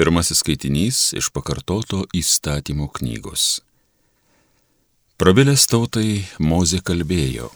[0.00, 3.58] Pirmasis skaitinys iš pakartoto įstatymo knygos.
[5.20, 7.50] Prabilęs tautai Mozė kalbėjo.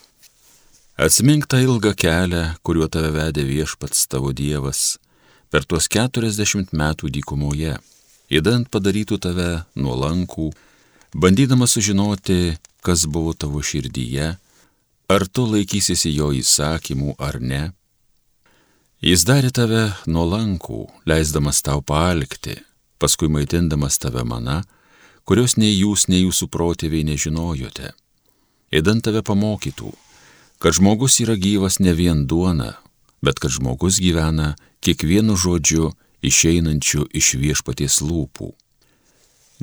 [1.01, 4.99] Atsimink tą ilgą kelią, kuriuo tave vedė viešpats tavo Dievas
[5.49, 7.79] per tuos keturiasdešimt metų dykumoje,
[8.29, 9.49] įdant padarytų tave
[9.81, 10.51] nuolankų,
[11.17, 14.29] bandydama sužinoti, kas buvo tavo širdyje,
[15.09, 17.63] ar tu laikysiesi jo įsakymų ar ne
[19.05, 22.55] Jis darė tave nuolankų, leisdamas tau palikti,
[22.97, 24.63] paskui maitindamas tave mana,
[25.29, 27.91] kurios nei jūs, nei jūsų protėviai nežinojote.
[28.73, 29.91] Įdant tave pamokytų,
[30.57, 32.79] kad žmogus yra gyvas ne vien duona,
[33.21, 35.91] bet kad žmogus gyvena kiekvienu žodžiu
[36.25, 38.55] išeinančiu iš viešpaties lūpų.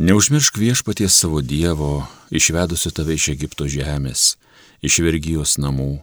[0.06, 4.36] Neužmiršk viešpaties savo Dievo, išvedusio tave iš Egipto žemės,
[4.86, 5.96] iš vergyjos namų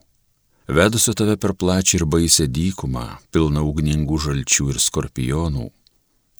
[0.69, 5.71] vedusio tave per plačią ir baisę dykumą, pilną ugningų žalčių ir skorpionų,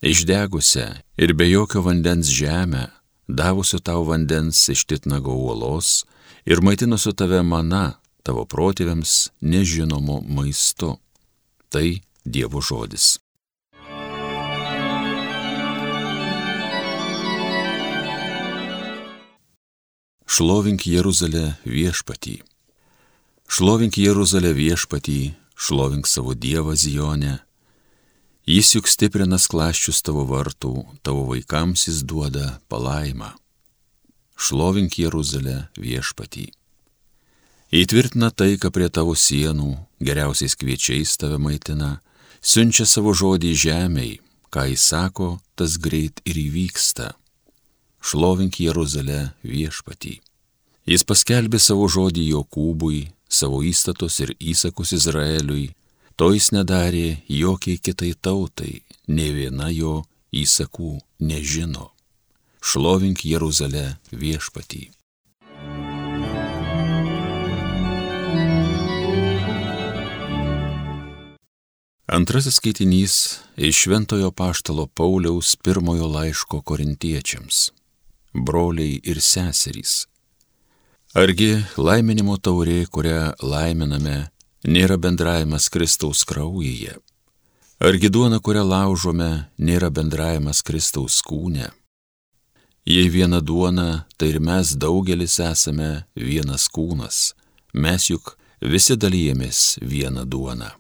[0.05, 2.89] išdegusią ir be jokio vandens žemę,
[3.28, 6.05] davusio tau vandens iš titnago uolos
[6.44, 10.98] ir maitinusio tave mana, tavo protėviams nežinomu maistu.
[11.69, 13.17] Tai Dievo žodis.
[20.28, 22.47] Šlovink Jeruzalę viešpatį.
[23.48, 27.38] Šlovink Jeruzalę viešpatį, šlovink savo Dievą Zijonę.
[28.44, 33.32] Jis juk stiprina sklaščius tavo vartų, tavo vaikams jis duoda palaimą.
[34.36, 36.50] Šlovink Jeruzalę viešpatį.
[37.72, 39.72] Įtvirtina taiką prie tavo sienų,
[40.05, 42.02] geriausiais kviečiais tave maitina,
[42.44, 44.16] siunčia savo žodį žemiai,
[44.52, 47.14] ką jis sako, tas greit ir įvyksta.
[48.05, 50.18] Šlovink Jeruzalę viešpatį.
[50.88, 55.70] Jis paskelbė savo žodį Jokūbui, savo įstatus ir įsakus Izraeliui,
[56.16, 60.02] to jis nedarė jokiai kitai tautai, ne viena jo
[60.34, 61.92] įsakų nežino.
[62.58, 64.88] Šlovink Jeruzalę viešpatį.
[72.08, 73.14] Antrasis skaitinys
[73.56, 77.68] iš Šventojo Paštalo Pauliaus pirmojo laiško korintiečiams.
[78.33, 80.08] Broliai ir seserys
[81.17, 84.29] Argi laiminimo taurė, kurią laiminame,
[84.69, 86.98] nėra bendravimas Kristaus kraujyje?
[87.80, 91.70] Argi duona, kurią laužome, nėra bendravimas Kristaus kūne?
[92.85, 97.33] Jei viena duona, tai ir mes daugelis esame vienas kūnas,
[97.73, 100.74] mes juk visi dalyjamės vieną duoną.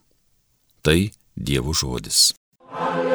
[0.84, 1.00] Tai
[1.38, 2.34] Dievo žodis.
[2.68, 3.07] Alleluja.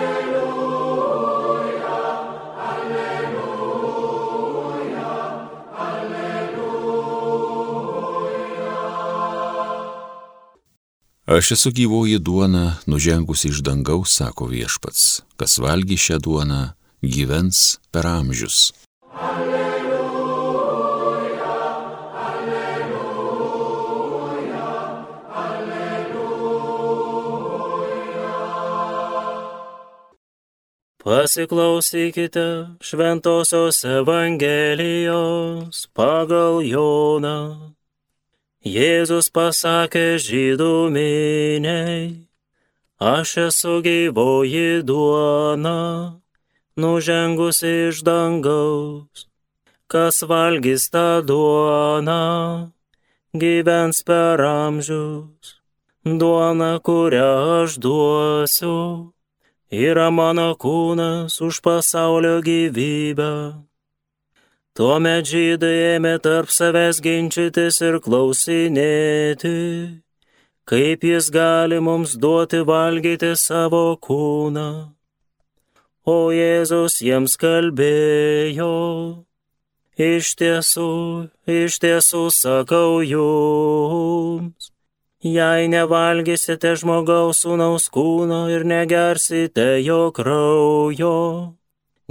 [11.26, 18.08] Aš esu gyvoji duona, nužengusi iš dangaus, sako viešpats, kas valgy šią duoną, gyvens per
[18.08, 18.74] amžius.
[19.16, 19.88] Alleluja,
[22.28, 22.76] alleluja,
[25.32, 25.88] alleluja.
[31.04, 37.74] Pasiklausykite Šventojios Evangelijos pagal Joną.
[38.64, 42.28] Jėzus pasakė žydų miniai,
[42.96, 46.22] aš esu gyvoji duona,
[46.80, 49.28] nužengusi iš dangaus,
[49.92, 52.72] kas valgys tą duoną,
[53.36, 55.60] gyvens per amžius.
[56.08, 59.12] Duona, kurią aš duosiu,
[59.68, 63.60] yra mano kūnas už pasaulio gyvybę.
[64.74, 69.52] Tuomet žydai ėmė tarp savęs ginčytis ir klausinėti,
[70.66, 74.66] kaip jis gali mums duoti valgyti savo kūną.
[76.10, 78.72] O Jėzus jiems kalbėjo,
[80.10, 80.90] iš tiesų,
[81.46, 84.74] iš tiesų sakau jums,
[85.22, 91.20] jei nevalgysite žmogaus sūnaus kūno ir negersite jo kraujo,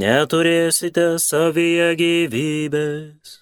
[0.03, 3.39] neturėsite savyje gyvybės.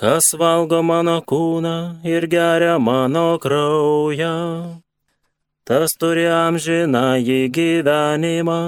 [0.00, 1.76] Kas valgo mano kūną
[2.14, 4.34] ir geria mano kraują,
[5.68, 8.64] tas turi amžiną į gyvenimą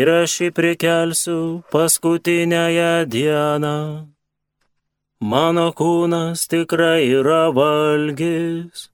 [0.00, 1.38] ir aš jį prikelsiu
[1.74, 3.76] paskutinėje dieną.
[5.20, 8.88] Mano kūnas tikrai yra valgys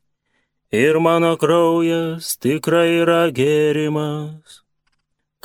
[0.74, 4.65] ir mano kraujas tikrai yra gėrimas.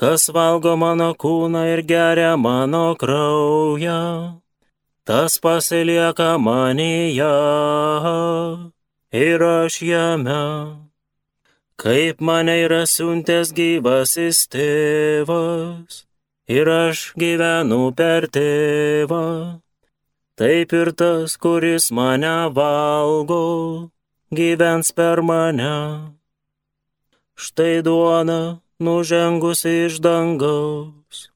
[0.02, 4.42] Kas valgo mano kūną ir geria mano kraują,
[5.06, 7.34] tas pasilieka manyje
[9.14, 10.42] ir aš jame.
[11.82, 16.04] kaip mane yra siuntęs gyvasis tėvas,
[16.46, 19.62] ir aš gyvenu per tėvą,
[20.38, 23.90] taip ir tas, kuris mane valgo,
[24.30, 25.74] gyvens per mane.
[27.34, 31.30] Štai duona nužengusi iš dangaus.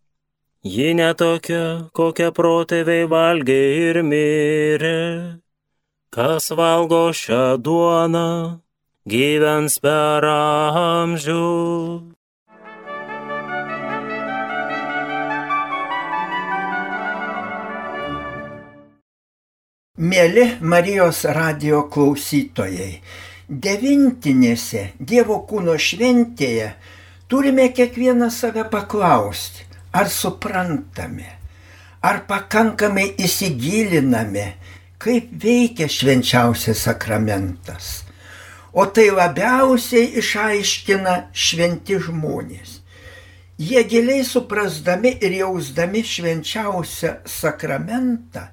[0.65, 5.01] Ji netokia, kokią protėviai valgė ir mirė.
[6.09, 8.29] Kas valgo šią duoną,
[9.05, 11.45] gyvens per amžių.
[19.95, 22.89] Mėly Marijos radio klausytojai,
[23.47, 26.73] devintinėse Dievo kūno šventėje
[27.27, 31.29] turime kiekvieną save paklausti, ar suprantame,
[32.01, 34.47] ar pakankamai įsigiliname,
[35.01, 38.03] kaip veikia švenčiausias sakramentas.
[38.75, 42.81] O tai labiausiai išaiškina šventi žmonės.
[43.55, 48.49] Jie giliai suprasdami ir jausdami švenčiausią sakramentą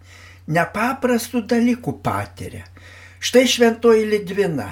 [0.46, 2.62] nepaprastų dalykų patiria.
[3.22, 4.68] Štai šventoji Lidvina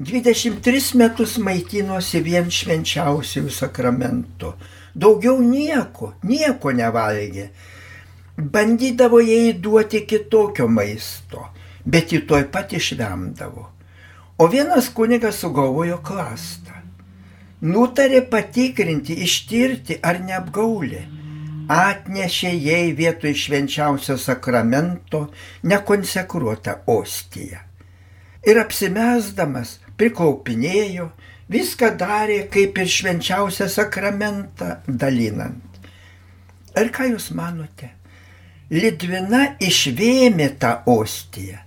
[0.00, 4.54] 23 metus maitinosi vien švenčiausių sakramentų
[4.96, 7.50] daugiau nieko, nieko nevalgė.
[8.40, 11.44] Bandydavo jai duoti kitokio maisto,
[11.84, 13.66] bet jį toj pat išvemdavo.
[14.40, 16.80] O vienas kunigas sugalvojo klastą.
[17.60, 21.04] Nutarė patikrinti, ištirti ar neapgaulė.
[21.68, 25.26] Atnešė jai vietoj švenčiausio sakramento
[25.60, 27.66] nekonsekruotą ostiją.
[28.48, 31.10] Ir apsimesdamas prikaupinėjo,
[31.52, 35.80] viską darė kaip ir švenčiausią sakramentą dalinant.
[36.78, 37.90] Ir ką jūs manote?
[38.70, 41.58] Litvina išvėmė tą ostiją.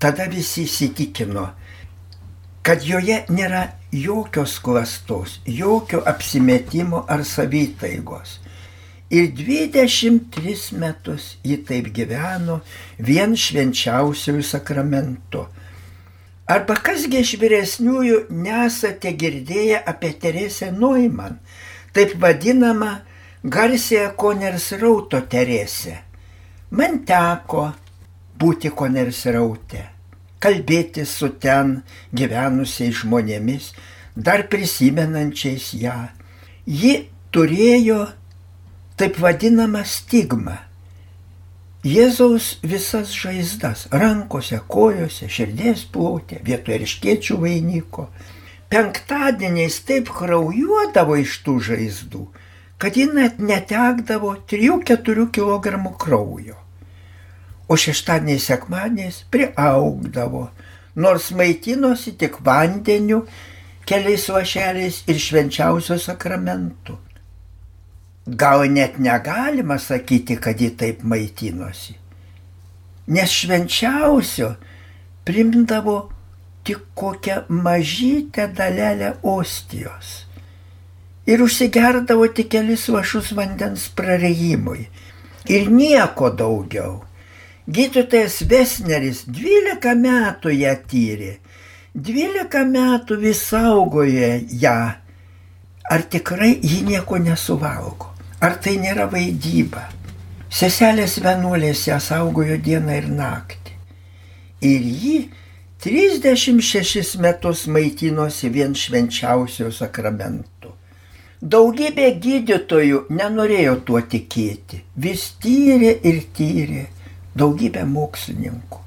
[0.00, 1.48] Tada visi įsitikino,
[2.64, 8.38] kad joje nėra jokios klastos, jokio apsimetimo ar savytaigos.
[9.10, 12.60] Ir 23 metus ji taip gyveno
[13.02, 15.48] vien švenčiausiųjų sakramentų
[16.50, 21.36] Arba kasgi iš vyresniųjų nesate girdėję apie Teresę Neumann,
[21.94, 22.88] taip vadinamą
[23.44, 25.94] garsėje Konersrauto Teresę.
[26.74, 27.68] Man teko
[28.42, 29.84] būti Konersraute,
[30.42, 31.76] kalbėti su ten
[32.10, 33.70] gyvenusiais žmonėmis,
[34.16, 36.00] dar prisimenančiais ją.
[36.66, 36.96] Ji
[37.30, 38.00] turėjo
[38.98, 40.58] taip vadinamą stigmą
[41.80, 48.10] Jėzaus visas žaizdas- rankose, kojose, širdies plotė, vietoje ryškiečių vainiko.
[48.68, 52.26] Penktadieniais taip kraujuodavo iš tų žaizdų,
[52.76, 56.58] kad ji net netekdavo 3-4 kg kraujo.
[57.66, 60.50] O šeštadieniais sekmadieniais priaugdavo,
[60.96, 63.26] nors maitinosi tik vandeniu,
[63.86, 66.98] keliais lašeliais ir švenčiausio sakramentu.
[68.26, 71.94] Gal net negalima sakyti, kad ji taip maitinosi.
[73.06, 74.54] Nes švenčiausio
[75.24, 76.10] primdavo
[76.64, 80.26] tik kokią mažytę dalelę ostijos.
[81.26, 84.88] Ir užsigerdavo tik kelis lašus vandens prareimui.
[85.48, 87.00] Ir nieko daugiau.
[87.70, 91.32] Gydytojas Vesneris 12 metų ją tyrė.
[91.94, 94.30] 12 metų vis saugojo
[94.62, 94.78] ją.
[95.90, 98.09] Ar tikrai ji nieko nesuvalgo?
[98.40, 99.82] Ar tai nėra vaidyba?
[100.48, 103.74] Seselės vienuolės ją saugojo dieną ir naktį.
[104.64, 105.16] Ir ji
[105.84, 110.72] 36 metus maitinosi vien švenčiausio sakramentu.
[111.40, 114.80] Daugybė gydytojų nenorėjo tuo tikėti.
[114.96, 116.86] Vis tyrė ir tyrė.
[117.36, 118.80] Daugybė mokslininkų.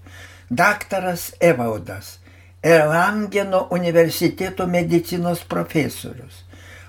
[0.49, 2.17] Daktaras Evaldas,
[2.65, 6.41] Erlangeno universiteto medicinos profesorius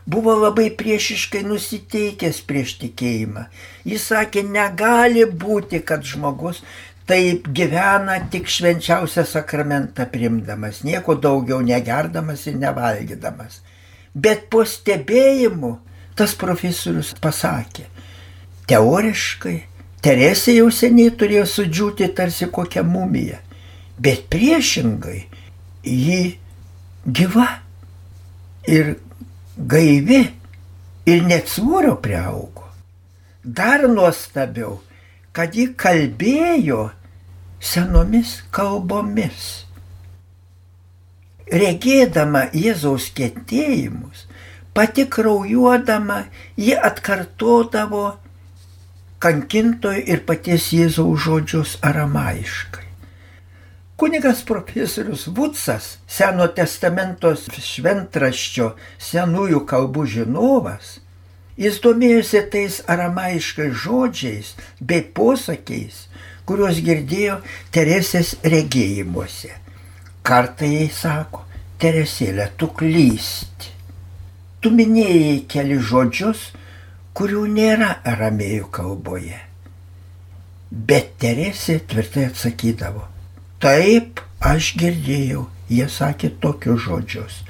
[0.07, 3.47] buvo labai priešiškai nusiteikęs prieš tikėjimą.
[3.89, 6.63] Jis sakė, negali būti, kad žmogus
[7.09, 13.61] taip gyvena tik švenčiausią sakramentą primdamas, nieko daugiau negerdamas ir nevalgydamas.
[14.15, 15.77] Bet po stebėjimu
[16.17, 17.89] tas profesorius pasakė,
[18.71, 19.59] teoriškai
[20.05, 23.39] Teresė jau seniai turėjo sudžiūti tarsi kokią mumiją,
[23.97, 25.23] bet priešingai
[25.81, 26.19] ji
[27.07, 27.47] gyva
[28.69, 28.99] ir
[29.57, 30.21] gaivi
[31.07, 32.65] ir net svorio priaugo.
[33.45, 34.79] Dar nuostabiau,
[35.33, 36.89] kad ji kalbėjo
[37.61, 39.65] senomis kalbomis.
[41.53, 44.25] Regėdama Jėzaus kentėjimus,
[44.73, 46.25] pati kraujuodama,
[46.57, 48.07] ji atkartodavo
[49.21, 52.84] kankintojų ir paties Jėzaus žodžius aramaiškai.
[53.97, 60.97] Kunigas profesorius Vutsas, Seno testamentos šventraščio senųjų kalbų žinovas,
[61.55, 64.51] jis domėjosi tais aramaiškais žodžiais
[64.83, 66.09] bei posakiais,
[66.43, 67.39] kuriuos girdėjo
[67.71, 69.53] Teresės regėjimuose.
[70.27, 71.45] Kartą jai sako,
[71.79, 73.71] Teresėlė, tu klysti.
[74.59, 76.49] Tu minėjai keli žodžius,
[77.15, 79.39] kurių nėra aramėjų kalboje.
[80.71, 83.05] Bet Teresė tvirtai atsakydavo,
[83.65, 87.41] taip aš girdėjau, jie sakė tokius žodžius.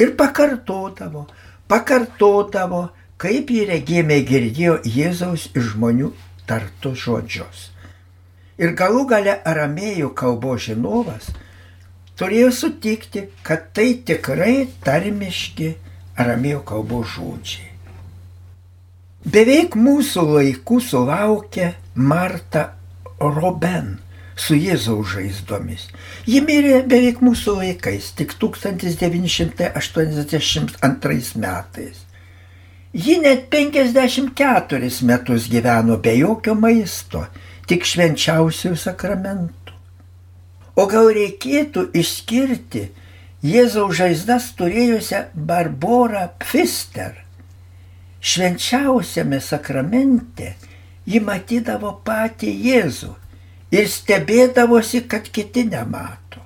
[0.00, 1.26] Ir pakartodavo,
[1.68, 2.86] pakartodavo,
[3.20, 6.08] kaip jį regėmė girdėjo Jėzaus iš žmonių
[6.48, 7.66] tartus žodžius.
[8.62, 11.28] Ir galų gale aramėjų kalbos žinovas
[12.16, 15.74] turėjo sutikti, kad tai tikrai tarmiški
[16.22, 17.68] aramėjų kalbos žodžiai.
[19.22, 22.64] Beveik mūsų laikų sulaukia Marta
[23.20, 23.98] Roben
[24.42, 25.86] su Jėzaus žaizdomis.
[26.26, 31.96] Ji mirė beveik mūsų laikais, tik 1982 metais.
[32.92, 37.20] Ji net 54 metus gyveno be jokio maisto,
[37.70, 39.72] tik švenčiausių sakramentų.
[40.76, 42.90] O gal reikėtų išskirti
[43.42, 47.12] Jėzaus žaizdas turėjusią Barborą Pfister
[48.22, 50.54] švenčiausiame sakramente
[51.06, 53.12] ji matydavo patį Jėzų
[53.72, 56.42] ir stebėdavosi, kad kiti nemato.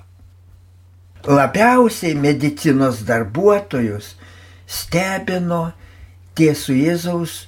[1.27, 4.13] Labiausiai medicinos darbuotojus
[4.67, 5.73] stebino
[6.37, 7.47] tie su Jėzaus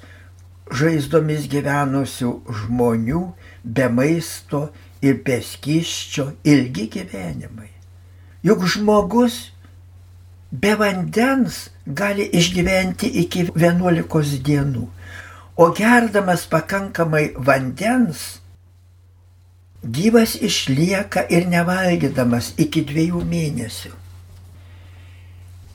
[0.69, 3.21] žaizdomis gyvenusių žmonių
[3.63, 4.67] be maisto
[5.01, 7.69] ir be skyščio ilgi gyvenimai.
[8.43, 9.39] Juk žmogus
[10.51, 14.85] be vandens gali išgyventi iki 11 dienų,
[15.59, 18.38] o gerdamas pakankamai vandens,
[19.83, 23.93] gyvas išlieka ir nevalgydamas iki dviejų mėnesių.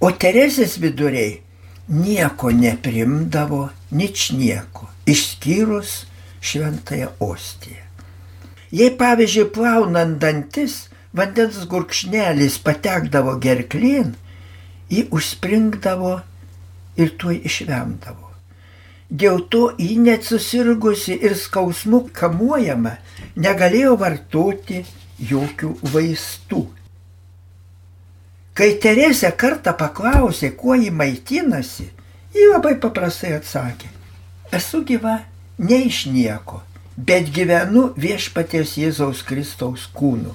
[0.04, 1.40] O Teresės viduriai
[1.88, 6.04] nieko neprimdavo, nič nieko, išskyrus
[6.44, 7.80] šventąją ostiją.
[8.74, 14.16] Jei pavyzdžiui plaunant dantis, vandens gurkšnelis patekdavo gerklin,
[14.90, 16.18] ji užspringdavo
[17.00, 18.23] ir tuoj išvemdavo.
[19.10, 22.96] Dėl to ji net susirgusi ir skausmu kamuojama
[23.36, 24.80] negalėjo vartoti
[25.30, 26.62] jokių vaistų.
[28.54, 31.88] Kai Teresė kartą paklausė, kuo ji maitinasi,
[32.34, 33.90] ji labai paprastai atsakė,
[34.54, 35.18] esu gyva
[35.58, 36.62] ne iš nieko,
[36.96, 40.32] bet gyvenu viešpaties Jėzaus Kristaus kūnu.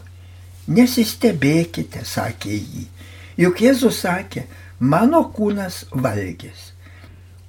[0.70, 2.86] Nesistebėkite, sakė jį,
[3.40, 4.44] Juk Jėzus sakė,
[4.80, 6.74] mano kūnas valgys.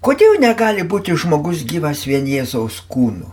[0.00, 3.28] Kodėl negali būti žmogus gyvas vien Jėzaus kūnu,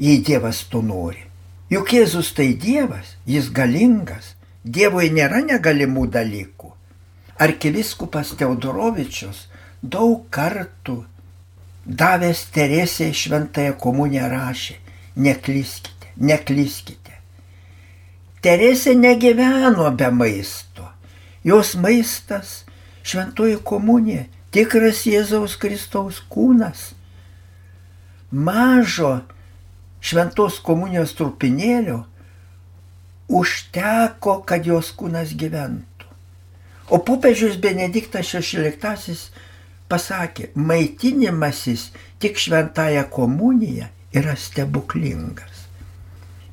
[0.00, 1.26] jei Dievas to nori?
[1.70, 6.72] Juk Jėzus tai Dievas, jis galingas, Dievui nėra negalimų dalykų.
[7.44, 9.44] Arkiviskupas Teodorovičius
[9.82, 10.96] daug kartų
[11.86, 14.80] davęs Teresėje šventąją komuniją rašė,
[15.28, 17.20] neklyskite, neklyskite.
[18.42, 20.76] Teresė negyveno be maisto
[21.46, 22.64] jos maistas,
[23.06, 24.24] šventoji komunija,
[24.54, 26.92] tikras Jėzaus Kristaus kūnas.
[28.30, 29.20] Mažo
[30.02, 32.02] šventos komunijos trupinėlio
[33.26, 36.10] užteko, kad jos kūnas gyventų.
[36.94, 39.16] O popiežius Benediktas XVI
[39.90, 41.90] pasakė, maitinimasis
[42.22, 45.66] tik šventąją komuniją yra stebuklingas.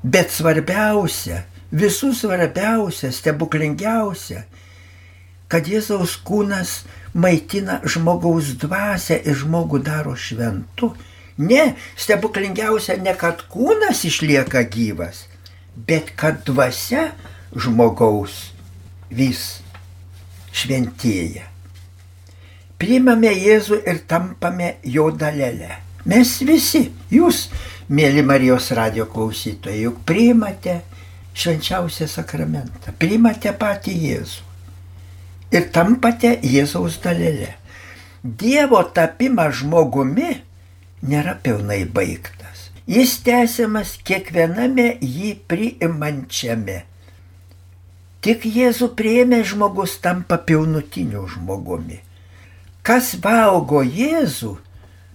[0.03, 4.43] Bet svarbiausia, visų svarbiausia, stebuklingiausia
[5.53, 6.81] kad Jėzaus kūnas
[7.13, 10.93] maitina žmogaus dvasę ir žmogų daro šventu.
[11.37, 15.25] Ne, stebuklingiausia ne kad kūnas išlieka gyvas,
[15.73, 17.07] bet kad dvasia
[17.57, 18.51] žmogaus
[19.09, 19.63] vis
[20.53, 21.49] šventėja.
[22.77, 25.79] Priimame Jėzų ir tampame jo dalelę.
[26.05, 27.47] Mes visi, jūs,
[27.89, 30.81] mėly Marijos radio klausytojai, juk priimate
[31.33, 34.52] švenčiausią sakramentą, priimate patį Jėzų
[35.53, 37.53] ir tampate Jėzaus dalelė.
[38.23, 40.31] Dievo tapimas žmogumi
[41.03, 42.69] nėra pilnai baigtas.
[42.87, 46.81] Jis tęsiamas kiekviename jį priimančiame.
[48.23, 51.99] Tik Jėzų prieimė žmogus tampa pilnutiniu žmogumi.
[52.83, 54.53] Kas valgo Jėzų,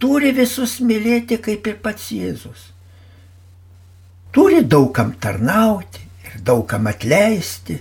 [0.00, 2.70] turi visus mylėti kaip ir pats Jėzus.
[4.32, 7.78] Turi daugam tarnauti ir daugam atleisti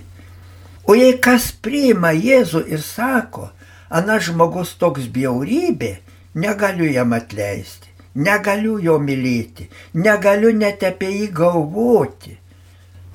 [0.88, 3.50] O jei kas priima Jėzų ir sako,
[3.92, 5.98] ana žmogus toks bjaurybė,
[6.34, 12.34] negaliu jam atleisti, negaliu jo mylėti, negaliu net apie jį galvoti.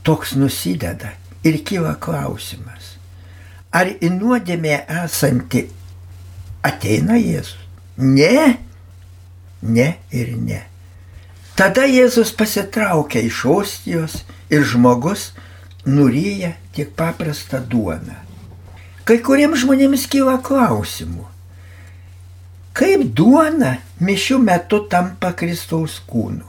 [0.04, 2.94] Toks nusideda Ir kyla klausimas,
[3.76, 5.66] ar į nuodėmę esanti
[6.64, 7.58] ateina Jėzus?
[8.00, 8.46] Ne,
[9.62, 10.62] ne ir ne.
[11.60, 14.16] Tada Jėzus pasitraukia iš ostijos
[14.48, 15.34] ir žmogus
[15.86, 18.16] nuryja tik paprastą duoną.
[19.04, 21.26] Kai kuriems žmonėms kyla klausimų.
[22.74, 26.48] Kaip duona mišių metu tampa Kristaus kūnu?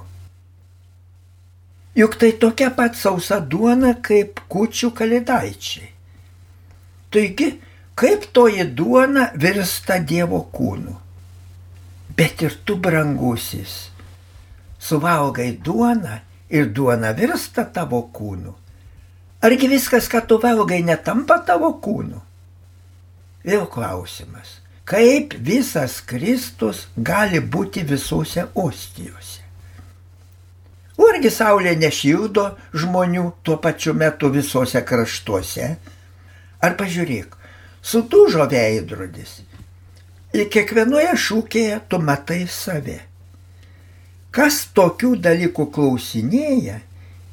[1.99, 5.91] Juk tai tokia pat sausa duona kaip kučių kalėdaičiai.
[7.15, 7.51] Taigi,
[7.95, 10.97] kaip toji duona virsta Dievo kūnu?
[12.15, 13.91] Bet ir tu, brangusis,
[14.79, 16.19] suvalgai duoną
[16.51, 18.64] ir duona virsta tavo kūnu.
[19.45, 22.21] Argi viskas, ką tu valgai, netampa tavo kūnu?
[23.45, 24.61] Vėl klausimas.
[24.89, 29.45] Kaip visas Kristus gali būti visose ostijose?
[31.15, 35.69] Argi saulė nešildo žmonių tuo pačiu metu visose kraštuose?
[36.65, 37.37] Ar pažiūrėk,
[37.85, 39.43] sudužo veidrodis.
[40.35, 42.99] Ir kiekvienoje šūkėje tu matai save.
[44.35, 46.81] Kas tokių dalykų klausinėja,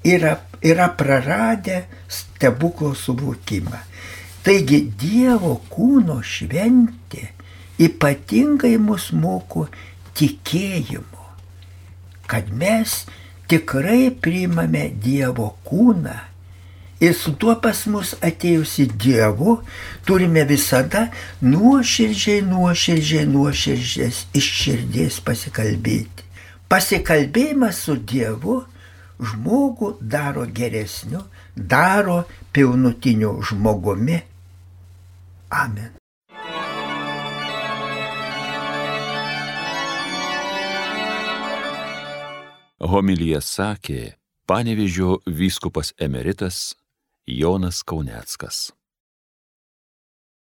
[0.04, 3.78] yra, yra praradę stebuklo suvokimą.
[4.42, 7.28] Taigi Dievo kūno šventė
[7.82, 9.68] ypatingai mus moko
[10.18, 11.28] tikėjimo,
[12.30, 13.04] kad mes
[13.52, 16.18] tikrai priimame Dievo kūną
[17.02, 19.60] ir su tuo pas mus atėjusi Dievu
[20.06, 21.08] turime visada
[21.46, 26.30] nuoširdžiai, nuoširdžiai, nuoširdžiai iš širdies pasikalbėti.
[26.70, 28.62] Pasikalbėjimas su Dievu
[29.22, 31.24] žmogų daro geresniu,
[31.56, 32.24] daro
[32.54, 34.22] pilnutiniu žmogumi.
[35.52, 35.98] Amen.
[42.82, 44.02] Homilyje sakė
[44.50, 46.74] panevižio vyskupas emeritas
[47.30, 48.72] Jonas Kauneckas.